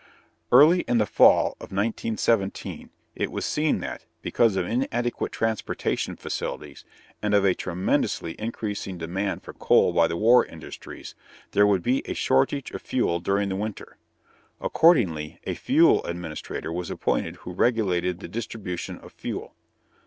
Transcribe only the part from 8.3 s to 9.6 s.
increasing demand for